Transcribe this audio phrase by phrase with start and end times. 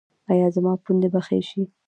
[0.31, 1.61] ایا زما پوندې به ښې شي؟